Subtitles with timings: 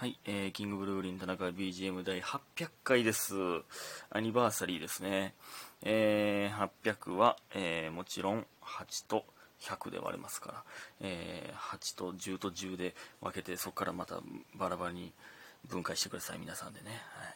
[0.00, 3.34] はい、えー、キングブルーリン田中 BGM 第800回です。
[4.10, 5.34] アニバーサリーですね。
[5.82, 9.24] えー、800は、えー、もちろん8と
[9.60, 10.64] 100で割れますから、
[11.00, 14.20] えー、8と10と10で分けて、そこからまた
[14.54, 15.12] バラバラに
[15.68, 16.90] 分解してください、皆さんでね。
[16.90, 17.34] はい。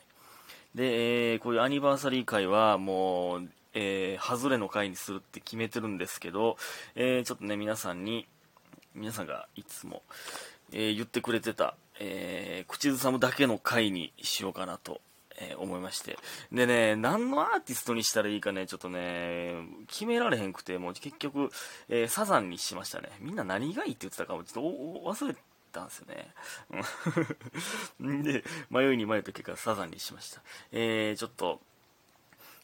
[0.76, 6.56] で、えー、こういうアニバーサリー会はもう、えー、外れの回にするって決めてるんですけど、
[6.94, 8.28] えー、ちょっとね、皆さんに、
[8.94, 10.04] 皆さんがいつも、
[10.70, 11.74] えー言ってくれてた、
[12.04, 15.00] えー口ずさむだけの回にしようかなと、
[15.38, 16.18] えー思いまして。
[16.50, 19.54] でね、何のアーティストにしたらいいかね、ちょっとね、
[19.88, 21.50] 決められへんくて、もう結局、
[21.88, 23.10] えーサザンにしましたね。
[23.20, 25.36] みんな何がいいって言ってたかもちょっと忘れ
[25.72, 26.34] たんですよね。
[28.24, 30.42] で、迷いに迷った結果、サザンにしました。
[30.72, 31.60] えーちょっと、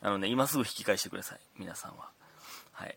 [0.01, 2.09] あのね、今すぐ引き返してください、皆さんは。
[2.73, 2.97] はい。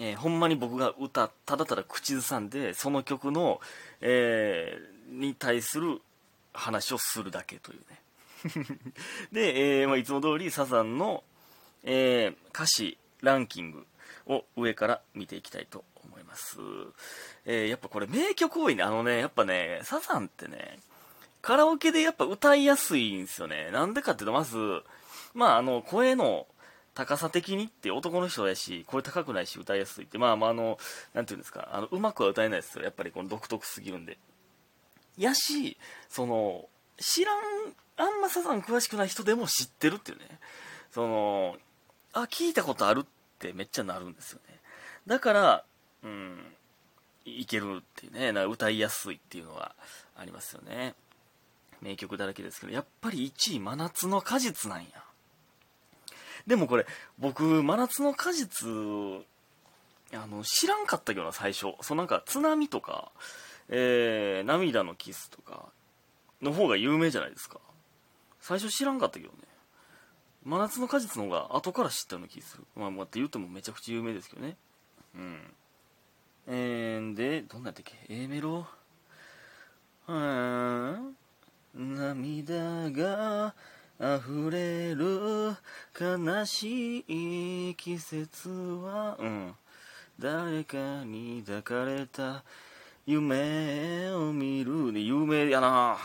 [0.00, 3.60] えーほんまに僕が歌、ただただ口ずさんで、その曲の、
[4.00, 6.00] えーに対する
[6.52, 8.00] 話をするだけというね。
[9.32, 11.24] で、えーまあ、いつも通りサザンの、
[11.82, 13.86] え歌詞ランキング
[14.26, 16.58] を上から見ていきたいと思います。
[17.44, 18.84] えーやっぱこれ名曲多いね。
[18.84, 20.78] あのね、やっぱね、サザンってね、
[21.42, 23.70] カラオケでやっぱ歌いやすいんですよね。
[23.72, 24.82] なんでかっていうと、まず、
[25.34, 26.46] まあ、あの、声の
[26.94, 30.78] 高さ的にって男の人やし、声高くないし歌いやすいって、まあまあ、あの、
[31.14, 32.84] なんていうんですか、あの、うまくは歌えないですよ。
[32.84, 34.18] やっぱりこの独特すぎるんで。
[35.16, 35.76] やし、
[36.08, 37.38] その、知らん、
[37.96, 40.24] あんまサザン詳しくない人でも知ってるっていうね。
[40.90, 41.56] その、
[42.12, 43.06] あ、聞いたことあるっ
[43.38, 44.58] てめっちゃなるんですよね。
[45.06, 45.64] だから、
[46.02, 46.54] うん、
[47.24, 49.74] いけるっていうね、なんか歌いやすいっていうのは
[50.16, 50.94] ありますよね。
[51.80, 55.04] 名曲だらけですけど、やっぱり1位、真夏の果実なんや。
[56.50, 58.68] でもこれ、僕、真夏の果実、
[60.12, 61.76] あの、知らんかったけどな、最初。
[61.80, 63.12] そうなんか、津波とか、
[63.68, 65.68] えー、涙のキスとか、
[66.42, 67.60] の方が有名じゃないですか。
[68.40, 69.38] 最初知らんかったけどね。
[70.44, 72.64] 真夏の果実の方が後から知ったような気する。
[72.74, 74.56] まあ、まあ、って言ってもめちゃくちゃ有名ですけどね。
[75.14, 75.54] うん。
[76.48, 78.66] えー、で、どんなやったっけ ?A メロ？
[80.08, 80.69] うーん。
[86.00, 87.04] 悲し
[87.70, 89.54] い季節は、うん。
[90.18, 92.42] 誰かに抱かれた
[93.04, 94.94] 夢を見る。
[94.94, 95.98] で有名やな。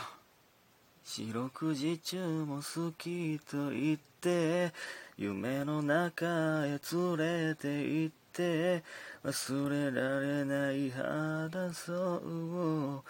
[1.02, 4.72] 四六時中も好きと言って
[5.16, 8.82] 夢の中へ連れて行って
[9.24, 13.02] 忘れられない肌そう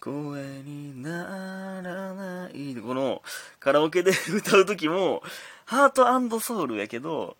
[0.00, 2.76] 声にならない。
[2.76, 3.20] この
[3.58, 5.22] カラオケで歌う時も
[5.70, 7.36] ハートソウルやけど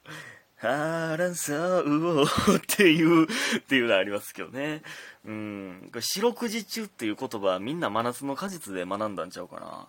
[0.54, 2.26] ハーランサウオっ
[2.68, 3.26] ていう、っ
[3.66, 4.82] ていうのはありますけどね。
[5.24, 5.88] うん。
[5.90, 9.88] これ四六時中っていう言葉はみんな真夏の果実で学んだんちゃうかな。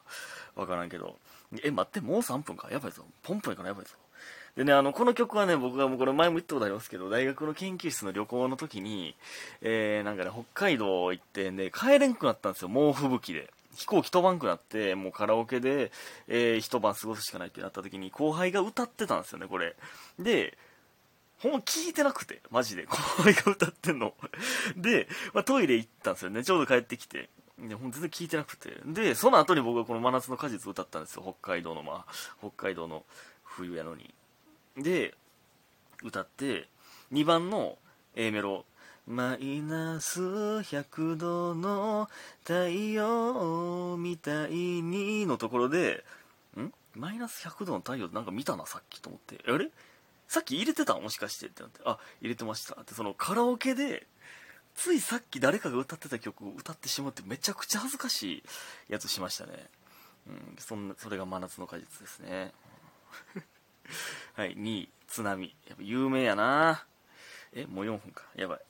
[0.56, 1.18] わからんけど。
[1.64, 2.68] え、待って、もう3分か。
[2.72, 3.04] やばいぞ。
[3.22, 3.92] ポンポンからやばいぞ。
[4.56, 9.14] でね、あの、この曲はね、僕がもうこれ前も言ったことありますけど、大学の研究室の旅行の時に、
[9.62, 12.70] えー、なんかね、北海道行ってね、帰れんくなったんですよ。
[12.70, 13.52] 猛吹雪で。
[13.76, 15.92] 飛行機飛ばんくなって、もうカラオケで、
[16.28, 19.76] えー一晩過ごすしかないってなった時に、後輩が歌ってたんですよね、これ。
[20.20, 20.58] で、
[21.40, 22.86] ほんま聞いてなくて、マジで。
[22.86, 24.14] 後輩が歌ってんの。
[24.78, 26.44] で、まあ、トイレ行ったんですよね。
[26.44, 27.30] ちょうど帰ってきて。
[27.58, 28.78] で、ほん全然聞いてなくて。
[28.86, 31.24] で、その後に僕はこの真夏の果実歌ったんですよ。
[31.24, 33.04] 北海道の、まあ、北海道の
[33.44, 34.14] 冬やのに。
[34.78, 35.16] で、
[36.04, 36.68] 歌って、
[37.12, 37.78] 2番の
[38.16, 38.66] A メロ、
[39.12, 42.10] マイナス100度の
[42.44, 46.06] 太陽みたいにのところで、
[46.58, 46.72] ん？
[46.96, 49.44] マイナス100度の太陽なんか見たな、さっきと思って。
[49.46, 49.70] あれ？
[50.30, 52.80] さっき入れてたもしかしてってなって、あ、入れてました。
[52.80, 54.08] って、そのカラオケで、
[54.76, 58.44] ついさっき誰かが歌ってた曲を歌ってしまってめちゃくちゃ恥ずかしい
[58.88, 59.52] やつしましたね。
[60.28, 62.54] うん、そんな、それが真夏の果実ですね。
[64.36, 65.54] はい、2位、津波。
[65.68, 66.86] やっぱ有名やな
[67.52, 68.24] え、もう4分か。
[68.36, 68.62] やばい。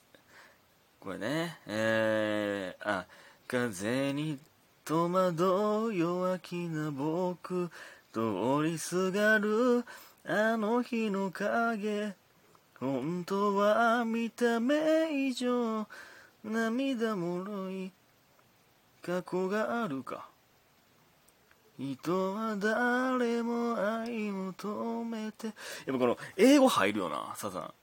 [1.02, 3.06] これね、えー、あ、
[3.48, 4.38] 風に
[4.84, 7.72] 戸惑う弱気な僕、
[8.12, 8.20] 通
[8.62, 9.84] りすがる
[10.24, 12.14] あの日の影、
[12.78, 15.88] 本当は見た目以上、
[16.44, 17.90] 涙もろい
[19.04, 20.28] 過去があるか。
[21.80, 25.48] 人は誰も愛求めて。
[25.48, 25.54] やっ
[25.86, 27.74] ぱこの英語入るよな、サザン。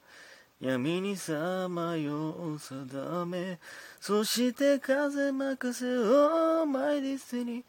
[0.62, 3.60] 闇にさまよう定め、
[4.02, 7.64] そして風任せ oh my destiny。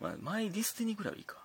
[0.00, 1.36] まあ、 my destiny ぐらいはいいか。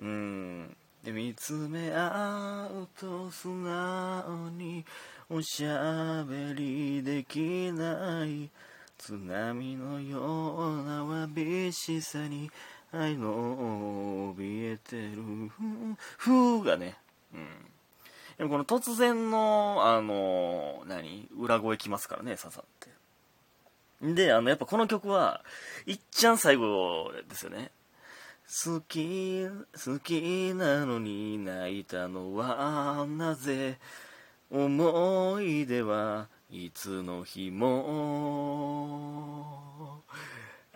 [0.00, 0.76] うん。
[1.02, 4.84] で、見つめ合うと素直に
[5.28, 8.50] おしゃべりできない
[8.98, 12.50] 津波のようなわびしさに
[12.92, 15.50] 愛の怯えてる
[16.16, 16.96] ふうがね
[17.34, 17.73] うん
[18.38, 21.28] でもこの突然のあの何？
[21.38, 22.88] 裏声きますからねサザンって。
[24.14, 25.40] であのやっぱこの曲は
[25.86, 27.70] いっちゃん最後ですよね。
[28.46, 33.78] 好き好きなのに泣いたのはなぜ？
[34.50, 38.42] 思い出はいつの日も。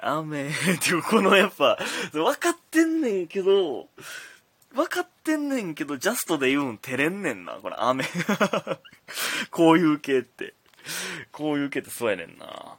[0.01, 1.77] 雨っていうこのやっぱ
[2.13, 3.89] 分かってんねんけど
[4.73, 8.05] 分かっててんねんけどジャストで言うん照れんねんなこれ雨
[9.51, 10.55] こういう系って
[11.33, 12.79] こういう系ってそうやねんな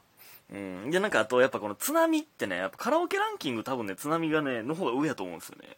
[0.50, 0.90] うん。
[0.90, 5.76] で、なんかあと、やっぱこの津波ってね、やっぱカラオケランキング多分ね、津波がね、の方が上やと思うんですよね。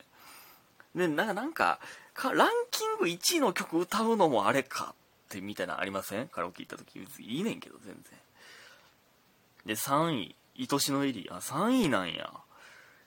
[0.94, 1.78] で、なんか、なんか、
[2.14, 6.28] かランキング1位の曲歌うのもあれかってみたいなありません？
[6.28, 7.06] カラオケ行った時。
[7.20, 8.02] いいねんけど、全然。
[9.66, 11.34] で、3位、愛しのエリー。
[11.34, 12.32] あ、3位なんや。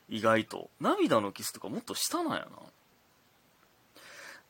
[0.08, 0.70] 意外と。
[0.80, 2.50] 涙のキスとかもっと下なんやな。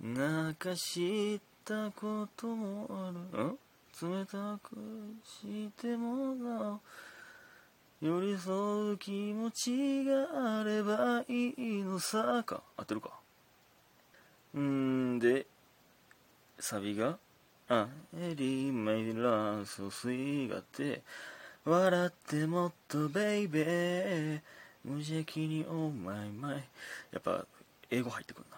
[0.00, 3.44] 泣かしたこともある。
[3.44, 3.58] ん？
[4.02, 4.76] 冷たく
[5.24, 6.78] してもな。
[8.02, 12.44] お寄り添う気持ちがあればいいのさ。
[12.44, 13.10] か合ってるか？
[14.58, 15.46] んで
[16.58, 17.16] サビが？
[17.68, 17.88] あ
[18.18, 21.02] エリーマイラーソスイがって
[21.64, 24.40] 笑ってもっとベイベー。
[24.84, 26.64] 無邪気にオーマイマイ
[27.10, 27.44] やっぱ
[27.90, 28.55] 英語入ってくるな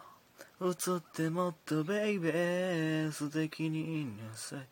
[0.61, 4.67] 映ってもっとベイベー素敵にいなさい。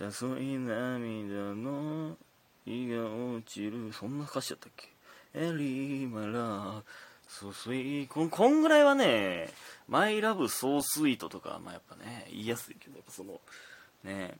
[0.00, 2.16] 誘い涙の
[2.64, 3.92] 日が落ちる。
[3.92, 4.88] そんな歌詞やったっけ？
[5.34, 6.82] エリーマラ
[7.28, 9.48] ソスイこんこんぐらいはね
[9.88, 13.40] マイラブソースイートとかまあやっぱね言いやすいけどやっぱその
[14.04, 14.36] ね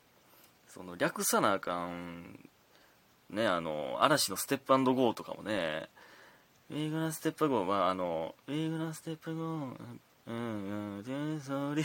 [0.68, 2.38] その略さなあかん
[3.30, 5.88] ねあの嵐のステップゴーとかもね
[6.70, 9.76] 映画のステップゴーはあの映画のステップゴー
[10.26, 10.36] うん
[10.96, 11.84] うんでそれ み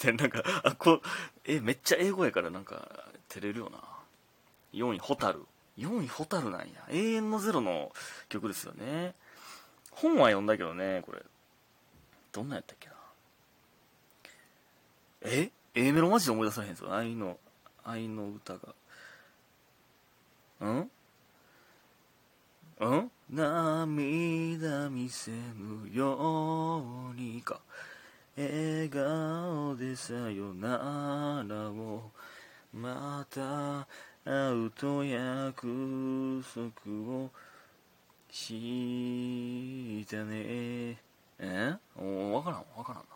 [0.00, 1.02] たいななんかあこう
[1.44, 3.82] えめっちゃ英語やからなんか照れるよな。
[4.72, 5.44] 4位「ホタル」
[5.78, 6.86] 4位「ホタル」なんや。
[6.88, 7.92] 永遠のゼロの
[8.28, 9.14] 曲ですよね。
[9.90, 11.22] 本は読んだけどねこれ。
[12.32, 12.94] どんなやったっけな。
[15.22, 17.38] え？A メロマジで思い出されへんすよ愛の
[17.84, 18.74] 愛の歌が。
[20.66, 20.90] ん？
[22.84, 23.10] ん？
[23.28, 27.60] 涙見せぬようにか。
[28.36, 32.12] 笑顔でさよならを
[32.72, 33.88] また
[34.24, 36.70] 会うと約束
[37.10, 37.30] を
[38.30, 40.96] したね。
[41.38, 41.74] え？
[41.96, 43.08] おわからんわからんな。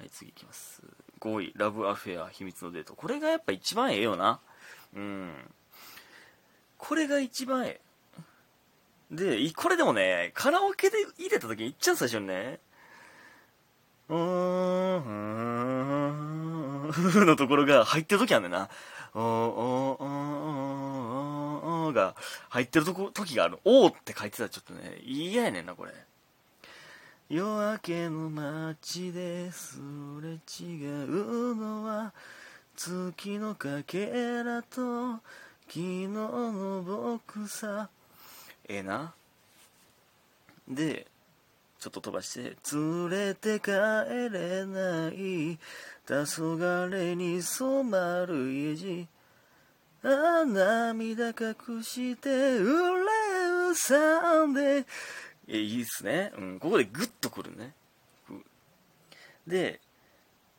[0.00, 0.82] はい次いきます。
[1.20, 2.94] 5位ラブアフェア秘密のデート。
[2.94, 4.40] これがやっぱ一番ええよな。
[4.94, 5.32] うん。
[6.76, 7.80] これが一番ええ。
[9.12, 12.60] で、これでもね、カラオケで入れた時にいっちゃう最初にね、
[14.08, 16.90] うーん、
[17.26, 18.70] のところが入ってる時あんねんな。
[19.14, 20.04] おーおー
[21.64, 22.14] おーが
[22.48, 23.58] 入ってるとこ時がある。
[23.64, 25.92] おーって書いてたらちょっとね、嫌やねんな、これ。
[27.28, 29.78] 夜明けの街です
[30.20, 32.12] れ違うのは
[32.76, 35.12] 月のかけらと
[35.68, 37.88] 昨日の僕さ
[38.72, 39.12] ええな。
[40.66, 41.06] で
[41.78, 45.58] ちょっと飛ばして「連れて帰れない
[46.06, 49.08] 黄昏に染まる家路」
[50.04, 53.04] あ涙隠してうれ
[53.70, 54.86] うさんで
[55.48, 57.74] えいいっすね、うん、ここでグッとくるね。
[59.46, 59.80] で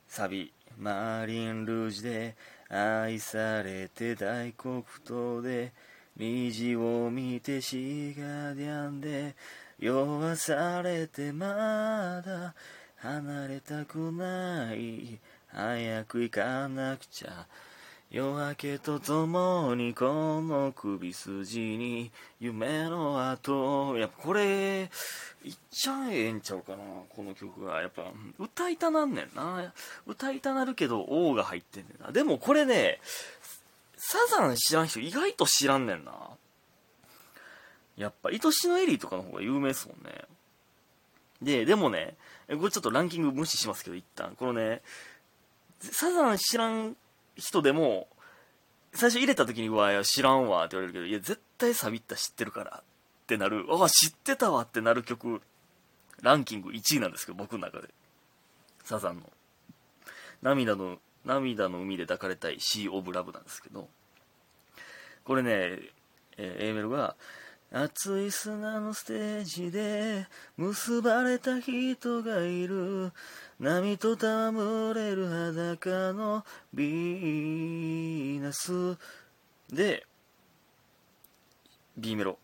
[0.07, 0.53] サビ。
[0.77, 2.35] マーリン・ルージュで
[2.69, 5.71] 愛されて大黒糖で
[6.15, 9.35] 虹を見てしがりゃんで
[9.79, 12.53] 酔されてまだ
[12.97, 15.19] 離れたくない。
[15.47, 17.45] 早く行かなくちゃ。
[18.09, 20.05] 夜明けとともにこ
[20.39, 23.97] の首筋に夢の後。
[23.97, 24.89] やっぱこれ
[25.43, 28.03] いっちゃええんちゃうかなこの曲がやっぱ
[28.37, 29.73] 歌いたなんねんな。
[30.05, 32.11] 歌いたなるけど「王が入ってんねんな。
[32.11, 32.99] でもこれね
[34.05, 36.11] サザン知らん人意外と知らんねんな。
[37.95, 40.25] やっぱ、愛しのエリーとかの方が有名ですもんね。
[41.41, 42.17] で、でもね、
[42.49, 44.35] これちょっとランキング無視しますけど、一旦。
[44.35, 44.81] このね、
[45.79, 46.97] サザン知らん
[47.37, 48.09] 人でも、
[48.93, 55.41] 最初入れた時に、うわ、知らんわって言われるけど、いや、絶対サビった知ってるからってなる、あ、知ってたわってなる曲、
[56.21, 57.87] ランキング1位なんですけど、僕の中で。
[58.83, 59.31] サザンの。
[60.41, 63.89] 涙の涙の海で抱かれたいシー・オブ・ラブなんですけど、
[65.23, 65.79] これね、
[66.37, 67.15] えー、A メロが、
[67.75, 70.27] 熱い砂のステージで
[70.57, 73.11] 結ばれた人がいる
[73.59, 78.95] 波と戯れる裸のヴィーナス
[79.71, 80.05] で
[81.97, 82.37] B メロ。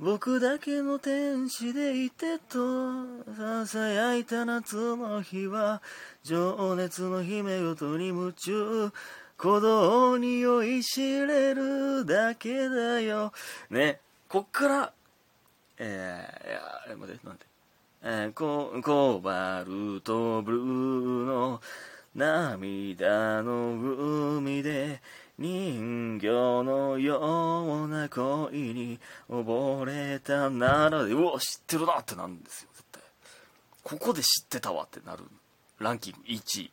[0.00, 5.82] 僕だけの天使でいてと囁いた夏の日は
[6.22, 8.92] 情熱の姫ごとに夢中
[9.36, 13.32] 鼓動に酔いしれるだけだよ。
[13.70, 14.92] ねこっから
[15.78, 17.46] えー、いや待ってなんで
[18.02, 20.62] えー、ココバルトブルー
[21.24, 21.60] の
[22.14, 23.72] 涙の
[24.36, 25.00] 海で
[25.38, 26.26] 人形
[26.64, 28.98] のような恋に
[29.30, 33.02] 溺れたならうわ知ってるなってなるんですよ絶対。
[33.84, 35.22] ここで知ってたわってなる
[35.78, 36.70] ランキング1位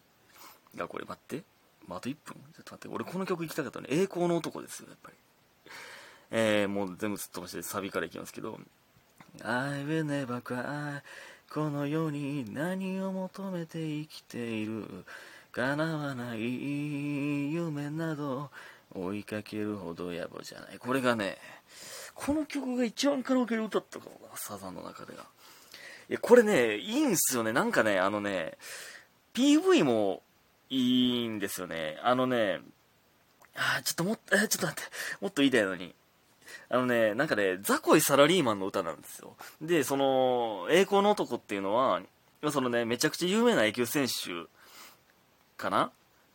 [0.75, 1.43] がこれ待って。
[1.88, 2.34] あと1分？
[2.34, 2.88] ちょっと待って。
[2.88, 3.88] 俺この曲行きたかったね。
[3.91, 5.15] 栄光の男ですよやっぱり。
[6.31, 8.60] えー、もう全部すっ飛ばしてサビからいきますけど。
[9.43, 11.01] I will never cry
[11.53, 15.05] この世に何を求めて生きている？
[15.55, 18.51] 叶わない夢など
[18.93, 20.77] 追いかけるほど野暮じゃない。
[20.77, 21.38] これがね
[22.13, 25.25] この曲が一番カラオケで歌ったかもなサザンの中では
[26.09, 27.53] いやこれねいいんすよね。
[27.53, 28.57] なんかねあのね
[29.33, 30.21] PV も
[30.69, 32.00] いいんですよね。
[32.03, 32.59] あのね
[33.55, 35.95] あちょっともっと、えちょっと待って、もっと言いたいのに。
[36.67, 39.35] あのね、なんかね、ザコイサラリーマンの歌なんですよ。
[39.62, 42.01] で、その、栄光の男っていうのは、
[42.51, 44.50] そのね、めちゃくちゃ有名な野球選手
[45.57, 45.91] かな？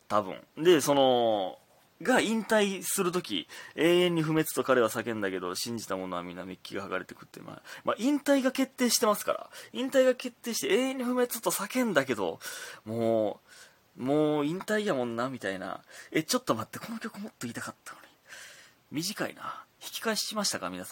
[0.09, 0.37] 多分。
[0.57, 1.59] で、その、
[2.03, 3.47] が引退するとき、
[3.77, 12.41] 永遠に不滅と彼は叫んだけど、信じた者は皆メッキが剥がれてくって、まあ、まあ、引退が決定してますから、引退が決定して永遠に不滅と叫んだけど、
[12.85, 13.41] も
[13.99, 15.83] う、もう引退やもんな、みたいな。
[16.11, 18.07] え、ちょっと待って、この曲もっと言いたかったのに。
[18.91, 19.65] 短いな。
[19.83, 20.89] 引き返しましたか皆さん